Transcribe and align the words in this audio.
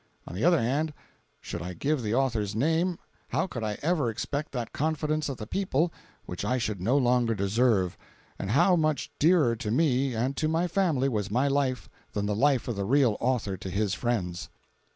On 0.25 0.33
the 0.33 0.43
other 0.43 0.59
hand, 0.59 0.95
should 1.41 1.61
I 1.61 1.75
give 1.75 2.01
the 2.01 2.15
author's 2.15 2.55
name 2.55 2.97
how 3.27 3.45
could 3.45 3.63
I 3.63 3.77
ever 3.83 4.09
expect 4.09 4.51
that 4.51 4.73
confidence 4.73 5.29
of 5.29 5.37
the 5.37 5.45
People 5.45 5.93
which 6.25 6.43
I 6.43 6.57
should 6.57 6.81
no 6.81 6.97
longer 6.97 7.35
deserve, 7.35 7.99
and 8.39 8.49
how 8.49 8.75
much 8.75 9.11
dearer 9.19 9.55
to 9.57 9.69
me 9.69 10.15
and 10.15 10.35
to 10.37 10.47
my 10.47 10.67
family 10.67 11.07
was 11.07 11.29
my 11.29 11.47
life 11.47 11.87
than 12.13 12.25
the 12.25 12.35
life 12.35 12.67
of 12.67 12.77
the 12.77 12.83
real 12.83 13.15
author 13.19 13.57
to 13.57 13.69
his 13.69 13.93
friends. 13.93 14.49